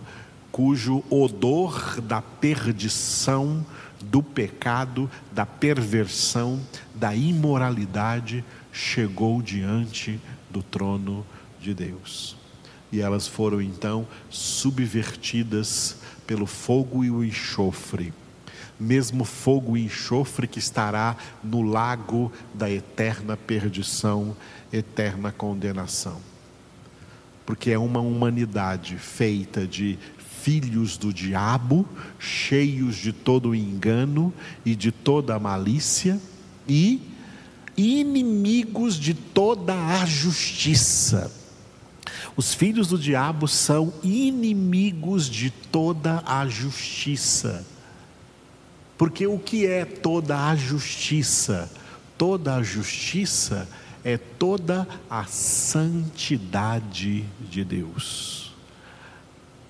cujo 0.52 1.02
odor 1.11 2.00
da 2.00 2.22
perdição, 2.22 3.66
do 4.00 4.22
pecado, 4.22 5.11
da 5.33 5.44
perversão, 5.44 6.61
da 6.94 7.16
imoralidade 7.16 8.44
chegou 8.72 9.42
diante 9.42 10.20
do 10.48 10.62
trono 10.62 11.26
de 11.61 11.74
Deus. 11.74 12.37
E 12.92 13.00
elas 13.00 13.26
foram 13.26 13.61
então 13.61 14.07
subvertidas 14.31 15.96
pelo 16.29 16.45
fogo 16.45 17.03
e 17.03 17.11
o 17.11 17.25
enxofre, 17.25 18.12
mesmo 18.79 19.25
fogo 19.25 19.79
e 19.79 19.87
enxofre 19.87 20.47
que 20.47 20.59
estará 20.59 21.17
no 21.43 21.62
lago 21.62 22.31
da 22.53 22.71
eterna 22.71 23.35
perdição, 23.35 24.37
eterna 24.71 25.33
condenação. 25.33 26.21
Porque 27.47 27.71
é 27.71 27.79
uma 27.79 28.01
humanidade 28.01 28.99
feita 28.99 29.67
de 29.67 29.99
filhos 30.43 30.99
do 30.99 31.14
diabo, 31.14 31.88
cheios 32.19 32.97
de 32.97 33.11
todo 33.11 33.55
engano 33.55 34.31
e 34.67 34.77
de 34.77 34.93
toda 34.93 35.38
malícia, 35.38 36.21
e 36.69 37.01
inimigos 37.75 38.97
de 38.97 39.14
toda 39.14 39.75
a 39.75 40.05
justiça 40.05 41.38
Os 42.38 42.55
filhos 42.55 42.87
do 42.87 42.96
diabo 42.96 43.48
são 43.48 43.92
inimigos 44.01 45.29
de 45.29 45.51
toda 45.51 46.22
a 46.24 46.46
justiça. 46.46 47.66
Porque 48.96 49.27
o 49.27 49.40
que 49.40 49.66
é 49.66 49.85
toda 49.85 50.46
a 50.46 50.55
justiça? 50.55 51.68
Toda 52.16 52.55
a 52.55 52.62
justiça 52.62 53.68
é 54.05 54.16
toda 54.16 54.87
a 55.11 55.24
santidade 55.24 57.24
de 57.51 57.64
Deus. 57.64 58.48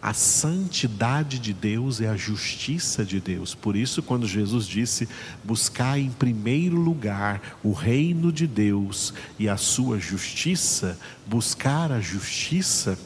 A 0.01 0.15
santidade 0.15 1.41
de 1.41 1.53
Deus 1.53 2.01
é 2.01 2.09
a 2.09 2.17
justiça 2.17 3.05
de 3.05 3.21
Deus. 3.21 3.55
Por 3.55 3.75
isso, 3.75 4.01
quando 4.01 4.29
Jesus 4.29 4.65
disse: 4.67 5.09
buscar 5.43 5.99
em 5.99 6.11
primeiro 6.11 6.77
lugar 6.77 7.59
o 7.65 7.73
reino 7.73 8.31
de 8.31 8.47
Deus 8.47 9.13
e 9.39 9.49
a 9.49 9.57
sua 9.57 9.99
justiça, 9.99 10.97
buscar 11.27 11.91
a 11.91 12.01
justiça 12.01 12.97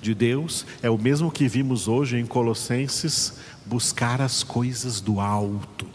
de 0.00 0.14
Deus 0.14 0.66
é 0.82 0.90
o 0.90 0.98
mesmo 0.98 1.30
que 1.30 1.48
vimos 1.48 1.88
hoje 1.88 2.16
em 2.16 2.26
Colossenses: 2.26 3.34
buscar 3.66 4.20
as 4.20 4.42
coisas 4.42 5.00
do 5.00 5.20
alto. 5.20 5.86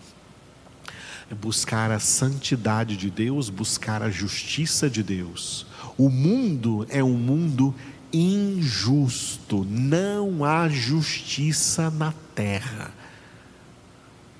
Buscar 1.41 1.89
a 1.89 1.99
santidade 1.99 2.95
de 2.95 3.09
Deus, 3.09 3.49
buscar 3.49 4.03
a 4.03 4.11
justiça 4.11 4.87
de 4.87 5.01
Deus. 5.01 5.65
O 5.97 6.07
mundo 6.07 6.85
é 6.89 7.03
um 7.03 7.17
mundo 7.17 7.73
injusto, 8.15 9.65
não 9.65 10.45
há 10.45 10.69
justiça 10.69 11.89
na 11.89 12.13
terra. 12.33 12.93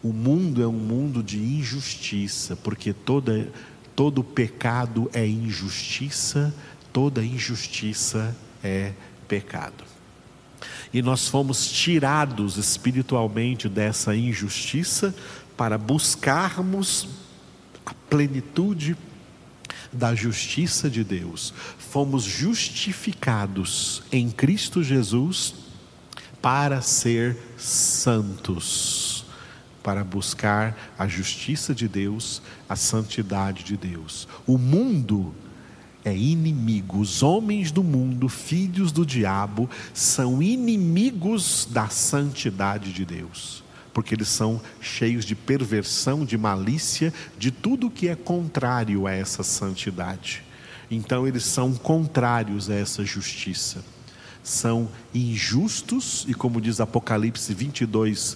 O 0.02 0.14
mundo 0.14 0.64
é 0.64 0.68
um 0.68 0.72
mundo 0.72 1.22
de 1.22 1.38
injustiça, 1.38 2.56
porque 2.56 2.94
toda, 2.94 3.52
todo 3.96 4.24
pecado 4.24 5.10
é 5.14 5.28
injustiça, 5.28 6.54
toda 6.94 7.26
injustiça 7.26 8.36
é 8.64 8.94
pecado. 9.28 9.84
E 10.94 11.02
nós 11.02 11.28
fomos 11.28 11.68
tirados 11.70 12.56
espiritualmente 12.58 13.68
dessa 13.68 14.16
injustiça 14.16 15.14
para 15.58 15.78
buscarmos 15.78 17.10
a 17.86 17.94
plenitude 18.10 18.96
da 19.96 20.14
justiça 20.14 20.90
de 20.90 21.04
Deus. 21.04 21.54
Fomos 21.78 22.24
justificados 22.24 24.04
em 24.12 24.30
Cristo 24.30 24.84
Jesus 24.84 25.56
para 26.42 26.82
ser 26.82 27.38
santos, 27.58 29.26
para 29.82 30.04
buscar 30.04 30.78
a 30.98 31.08
justiça 31.08 31.74
de 31.74 31.88
Deus, 31.88 32.42
a 32.70 32.76
santidade 32.76 33.64
de 33.64 33.76
Deus. 33.76 34.28
O 34.46 34.58
mundo 34.58 35.34
é 36.04 36.16
inimigo, 36.16 37.00
os 37.00 37.24
homens 37.24 37.72
do 37.72 37.84
mundo, 37.84 38.30
filhos 38.30 38.92
do 38.92 39.06
diabo, 39.06 39.68
são 39.94 40.42
inimigos 40.42 41.68
da 41.72 41.90
santidade 41.90 42.94
de 42.94 43.04
Deus 43.06 43.65
porque 43.96 44.14
eles 44.14 44.28
são 44.28 44.62
cheios 44.82 45.24
de 45.24 45.34
perversão, 45.36 46.26
de 46.26 46.38
malícia, 46.38 47.14
de 47.38 47.50
tudo 47.50 47.90
que 47.90 48.10
é 48.10 48.16
contrário 48.16 49.08
a 49.08 49.14
essa 49.14 49.42
santidade. 49.42 50.44
Então, 50.92 51.26
eles 51.26 51.46
são 51.46 51.74
contrários 51.74 52.70
a 52.70 52.76
essa 52.76 53.06
justiça. 53.06 53.82
São 54.44 54.90
injustos, 55.14 56.26
e 56.28 56.34
como 56.34 56.60
diz 56.60 56.82
Apocalipse 56.82 57.54
22, 57.54 58.36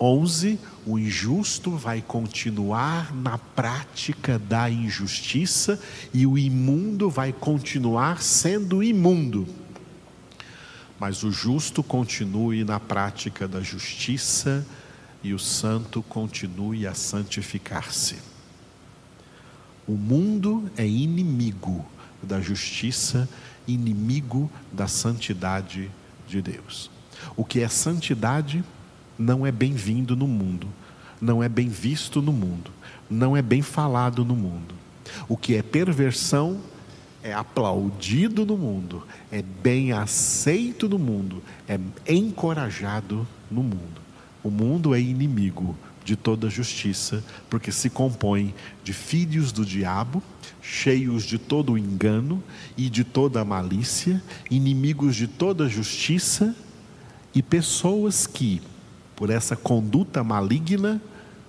11: 0.00 0.58
o 0.84 0.98
injusto 0.98 1.70
vai 1.70 2.02
continuar 2.02 3.14
na 3.14 3.38
prática 3.38 4.40
da 4.40 4.68
injustiça, 4.68 5.80
e 6.12 6.26
o 6.26 6.36
imundo 6.36 7.08
vai 7.08 7.32
continuar 7.32 8.20
sendo 8.20 8.82
imundo 8.82 9.46
mas 11.00 11.22
o 11.22 11.32
justo 11.32 11.82
continue 11.82 12.62
na 12.62 12.78
prática 12.78 13.48
da 13.48 13.62
justiça 13.62 14.66
e 15.24 15.32
o 15.32 15.38
santo 15.38 16.02
continue 16.02 16.86
a 16.86 16.92
santificar-se. 16.92 18.18
O 19.88 19.92
mundo 19.92 20.70
é 20.76 20.86
inimigo 20.86 21.86
da 22.22 22.38
justiça, 22.38 23.26
inimigo 23.66 24.50
da 24.70 24.86
santidade 24.86 25.90
de 26.28 26.42
Deus. 26.42 26.90
O 27.34 27.46
que 27.46 27.60
é 27.60 27.68
santidade 27.68 28.62
não 29.18 29.46
é 29.46 29.50
bem-vindo 29.50 30.14
no 30.14 30.28
mundo, 30.28 30.68
não 31.18 31.42
é 31.42 31.48
bem 31.48 31.68
visto 31.68 32.20
no 32.20 32.32
mundo, 32.32 32.70
não 33.08 33.34
é 33.34 33.40
bem 33.40 33.62
falado 33.62 34.22
no 34.22 34.36
mundo. 34.36 34.74
O 35.26 35.36
que 35.36 35.56
é 35.56 35.62
perversão 35.62 36.60
é 37.22 37.32
aplaudido 37.32 38.46
no 38.46 38.56
mundo, 38.56 39.06
é 39.30 39.42
bem 39.42 39.92
aceito 39.92 40.88
no 40.88 40.98
mundo, 40.98 41.42
é 41.68 41.78
encorajado 42.12 43.26
no 43.50 43.62
mundo. 43.62 44.00
O 44.42 44.50
mundo 44.50 44.94
é 44.94 45.00
inimigo 45.00 45.76
de 46.04 46.16
toda 46.16 46.48
justiça, 46.48 47.22
porque 47.48 47.70
se 47.70 47.90
compõe 47.90 48.54
de 48.82 48.92
filhos 48.92 49.52
do 49.52 49.64
diabo, 49.64 50.22
cheios 50.62 51.24
de 51.24 51.38
todo 51.38 51.76
engano 51.76 52.42
e 52.76 52.88
de 52.88 53.04
toda 53.04 53.44
malícia, 53.44 54.22
inimigos 54.50 55.14
de 55.14 55.26
toda 55.26 55.68
justiça 55.68 56.56
e 57.34 57.42
pessoas 57.42 58.26
que, 58.26 58.62
por 59.14 59.30
essa 59.30 59.54
conduta 59.54 60.24
maligna 60.24 61.00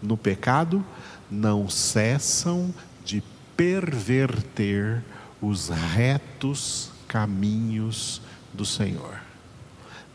no 0.04 0.18
pecado, 0.18 0.84
não 1.30 1.70
cessam 1.70 2.74
de 3.06 3.24
perverter 3.56 5.02
os 5.42 5.70
retos 5.70 6.92
caminhos 7.08 8.22
do 8.54 8.66
Senhor. 8.66 9.20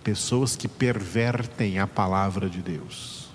Pessoas 0.04 0.54
que 0.54 0.68
pervertem 0.68 1.78
a 1.78 1.86
palavra 1.86 2.48
de 2.48 2.62
Deus. 2.62 3.28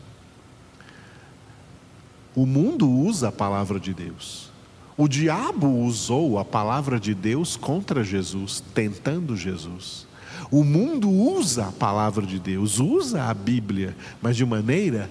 O 2.33 2.45
mundo 2.45 2.89
usa 2.89 3.27
a 3.27 3.31
palavra 3.31 3.79
de 3.79 3.93
Deus. 3.93 4.49
O 4.95 5.07
diabo 5.07 5.67
usou 5.67 6.39
a 6.39 6.45
palavra 6.45 6.99
de 6.99 7.13
Deus 7.13 7.57
contra 7.57 8.03
Jesus, 8.03 8.63
tentando 8.73 9.35
Jesus. 9.35 10.07
O 10.49 10.63
mundo 10.63 11.09
usa 11.09 11.67
a 11.67 11.71
palavra 11.71 12.25
de 12.25 12.39
Deus, 12.39 12.79
usa 12.79 13.23
a 13.23 13.33
Bíblia, 13.33 13.95
mas 14.21 14.37
de 14.37 14.45
maneira 14.45 15.09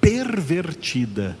pervertida, 0.00 1.38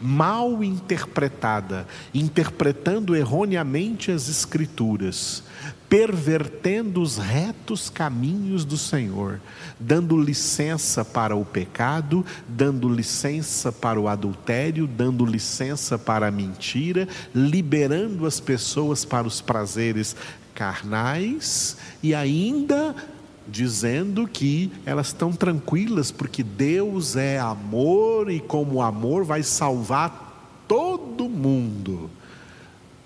mal 0.00 0.64
interpretada, 0.64 1.86
interpretando 2.14 3.14
erroneamente 3.14 4.10
as 4.10 4.28
Escrituras, 4.28 5.42
pervertendo 5.88 7.02
os 7.02 7.18
retos 7.18 7.90
caminhos 7.90 8.64
do 8.64 8.78
Senhor, 8.78 9.40
dando 9.78 10.20
licença 10.20 11.04
para 11.04 11.34
o 11.36 11.44
pecado, 11.44 12.24
dando 12.48 12.88
licença 12.88 13.72
para 13.72 14.00
o 14.00 14.08
adultério, 14.08 14.86
dando 14.86 15.26
licença 15.26 15.98
para 15.98 16.28
a 16.28 16.30
mentira, 16.30 17.08
liberando 17.34 18.24
as 18.24 18.38
pessoas 18.38 19.04
para 19.04 19.26
os 19.26 19.40
prazeres 19.40 20.14
carnais 20.54 21.76
e 22.02 22.14
ainda 22.14 22.94
dizendo 23.50 24.28
que 24.28 24.70
elas 24.86 25.08
estão 25.08 25.32
tranquilas 25.32 26.10
porque 26.10 26.42
Deus 26.42 27.16
é 27.16 27.38
amor 27.38 28.30
e 28.30 28.40
como 28.40 28.80
amor 28.80 29.24
vai 29.24 29.42
salvar 29.42 30.64
todo 30.68 31.28
mundo. 31.28 32.10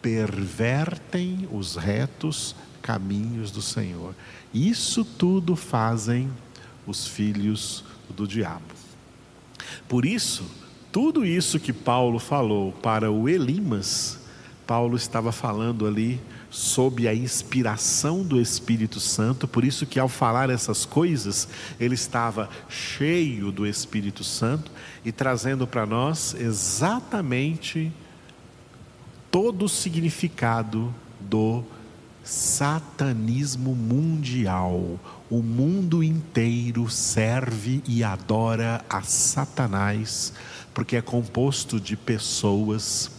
Pervertem 0.02 1.48
os 1.50 1.76
retos 1.76 2.54
caminhos 2.82 3.50
do 3.50 3.62
Senhor. 3.62 4.14
Isso 4.52 5.04
tudo 5.04 5.56
fazem 5.56 6.30
os 6.86 7.06
filhos 7.06 7.82
do 8.14 8.26
diabo. 8.26 8.62
Por 9.88 10.04
isso, 10.04 10.44
tudo 10.92 11.24
isso 11.24 11.58
que 11.58 11.72
Paulo 11.72 12.18
falou 12.18 12.72
para 12.72 13.10
o 13.10 13.28
Elimas, 13.28 14.18
Paulo 14.66 14.96
estava 14.96 15.32
falando 15.32 15.86
ali 15.86 16.20
sob 16.54 17.08
a 17.08 17.12
inspiração 17.12 18.22
do 18.22 18.40
Espírito 18.40 19.00
Santo, 19.00 19.48
por 19.48 19.64
isso 19.64 19.84
que 19.84 19.98
ao 19.98 20.08
falar 20.08 20.50
essas 20.50 20.84
coisas, 20.84 21.48
ele 21.80 21.96
estava 21.96 22.48
cheio 22.68 23.50
do 23.50 23.66
Espírito 23.66 24.22
Santo 24.22 24.70
e 25.04 25.10
trazendo 25.10 25.66
para 25.66 25.84
nós 25.84 26.32
exatamente 26.32 27.90
todo 29.32 29.64
o 29.64 29.68
significado 29.68 30.94
do 31.18 31.64
satanismo 32.22 33.74
mundial. 33.74 35.00
O 35.28 35.42
mundo 35.42 36.04
inteiro 36.04 36.88
serve 36.88 37.82
e 37.84 38.04
adora 38.04 38.84
a 38.88 39.02
Satanás, 39.02 40.32
porque 40.72 40.94
é 40.94 41.02
composto 41.02 41.80
de 41.80 41.96
pessoas 41.96 43.10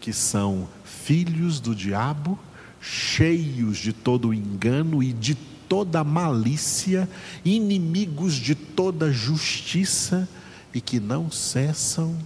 que 0.00 0.14
são 0.14 0.66
filhos 1.04 1.60
do 1.60 1.74
diabo, 1.74 2.38
cheios 2.80 3.78
de 3.78 3.92
todo 3.92 4.34
engano 4.34 5.02
e 5.02 5.12
de 5.12 5.34
toda 5.34 6.02
malícia, 6.02 7.08
inimigos 7.44 8.34
de 8.34 8.54
toda 8.54 9.12
justiça 9.12 10.28
e 10.74 10.80
que 10.80 10.98
não 10.98 11.30
cessam 11.30 12.18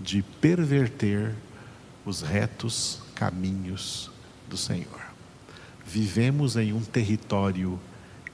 de 0.00 0.22
perverter 0.40 1.34
os 2.04 2.22
retos 2.22 3.00
caminhos 3.14 4.10
do 4.48 4.56
Senhor. 4.56 5.08
vivemos 5.84 6.56
em 6.56 6.72
um 6.72 6.82
território 6.82 7.80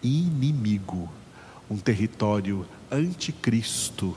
inimigo, 0.03 1.09
um 1.71 1.77
território 1.77 2.67
anticristo, 2.91 4.17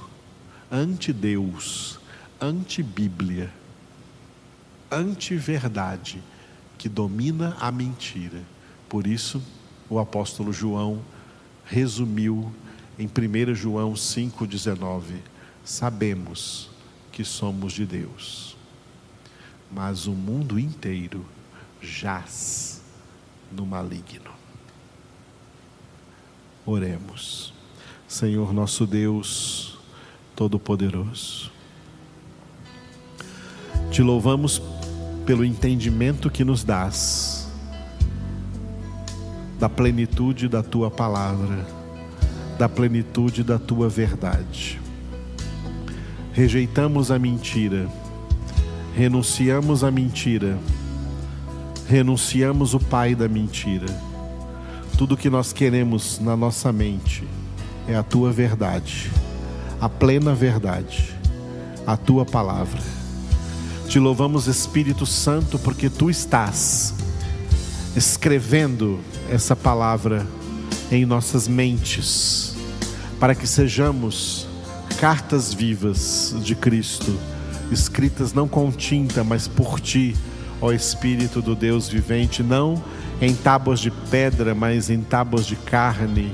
anti-Deus, 0.72 2.00
anti-Bíblia, 2.42 3.52
anti-verdade, 4.92 6.22
que 6.78 6.88
domina 6.88 7.56
a 7.60 7.72
mentira. 7.72 8.42
Por 8.88 9.08
isso, 9.08 9.42
o 9.90 10.00
apóstolo 10.00 10.54
João 10.54 11.02
resumiu 11.66 12.52
em 12.98 13.08
1 13.08 13.56
João 13.56 13.94
5,19: 13.94 15.04
Sabemos 15.64 16.70
que 17.12 17.24
somos 17.24 17.74
de 17.74 17.86
Deus, 17.86 18.56
mas 19.72 20.08
o 20.08 20.12
mundo 20.12 20.60
inteiro 20.60 21.26
jaz 21.82 22.82
no 23.52 23.66
maligno. 23.66 24.32
Oremos. 26.66 27.54
Senhor 28.08 28.54
nosso 28.54 28.88
Deus 28.88 29.78
Todo-Poderoso, 30.34 31.52
te 33.92 34.02
louvamos 34.02 34.60
pelo 35.28 35.44
entendimento 35.44 36.30
que 36.30 36.46
nos 36.46 36.64
dás 36.64 37.50
da 39.60 39.68
plenitude 39.68 40.48
da 40.48 40.64
tua 40.64 40.90
palavra, 40.90 41.68
da 42.58 42.70
plenitude 42.70 43.44
da 43.44 43.60
tua 43.60 43.90
verdade. 43.90 44.80
Rejeitamos 46.32 47.12
a 47.12 47.20
mentira, 47.20 47.90
renunciamos 48.96 49.84
à 49.84 49.92
mentira, 49.92 50.58
renunciamos 51.90 52.74
o 52.74 52.80
pai 52.80 53.14
da 53.14 53.28
mentira. 53.28 53.88
Tudo 54.98 55.18
que 55.18 55.30
nós 55.30 55.52
queremos 55.52 56.22
na 56.22 56.38
nossa 56.38 56.72
mente 56.72 57.28
é 57.86 57.96
a 57.98 58.04
tua 58.04 58.32
verdade, 58.32 59.12
a 59.82 59.90
plena 59.90 60.34
verdade, 60.34 61.14
a 61.86 61.98
tua 61.98 62.26
palavra. 62.26 62.97
Te 63.88 64.00
louvamos, 64.00 64.48
Espírito 64.48 65.06
Santo, 65.06 65.58
porque 65.58 65.90
tu 65.90 66.10
estás 66.10 66.94
escrevendo 67.96 69.00
essa 69.30 69.56
palavra 69.56 70.28
em 70.92 71.06
nossas 71.06 71.48
mentes, 71.48 72.54
para 73.18 73.34
que 73.34 73.48
sejamos 73.48 74.46
cartas 75.00 75.54
vivas 75.54 76.36
de 76.44 76.54
Cristo, 76.54 77.18
escritas 77.72 78.34
não 78.34 78.46
com 78.46 78.70
tinta, 78.72 79.24
mas 79.24 79.48
por 79.48 79.80
ti, 79.80 80.16
ó 80.62 80.74
Espírito 80.74 81.42
do 81.42 81.56
Deus 81.56 81.88
vivente, 81.88 82.44
não 82.44 82.84
em 83.22 83.34
tábuas 83.34 83.80
de 83.80 83.90
pedra, 83.90 84.54
mas 84.54 84.90
em 84.90 85.02
tábuas 85.02 85.46
de 85.46 85.56
carne 85.56 86.34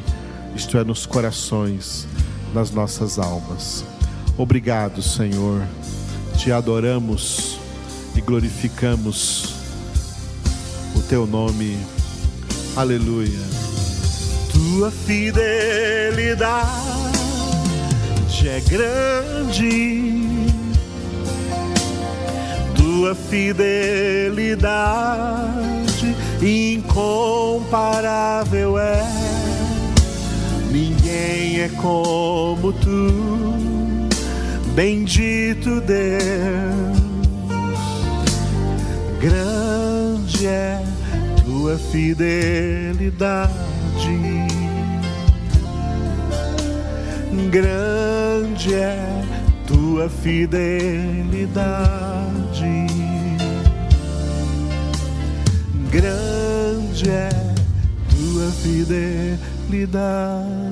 isto 0.55 0.75
é, 0.77 0.83
nos 0.83 1.05
corações, 1.05 2.07
nas 2.51 2.71
nossas 2.71 3.19
almas. 3.19 3.85
Obrigado, 4.37 5.03
Senhor. 5.03 5.61
Te 6.37 6.51
adoramos 6.51 7.57
e 8.15 8.21
glorificamos 8.21 9.55
o 10.95 11.01
teu 11.01 11.25
nome. 11.25 11.75
Aleluia. 12.75 13.39
Tua 14.51 14.91
fidelidade 14.91 16.67
é 18.47 18.61
grande. 18.61 20.21
Tua 22.75 23.15
fidelidade 23.15 26.15
incomparável 26.41 28.77
é 28.77 29.33
Ninguém 30.73 31.61
é 31.61 31.69
como 31.79 32.73
tu, 32.73 34.02
bendito 34.75 35.81
Deus. 35.81 37.03
Grande 39.21 40.47
é 40.47 40.83
tua 41.45 41.77
fidelidade. 41.77 43.53
Grande 47.49 48.73
é 48.73 49.23
tua 49.65 50.09
fidelidade. 50.09 50.73
Grande 55.91 57.09
é 57.09 57.29
tua 58.09 58.51
fidelidade. 58.51 60.62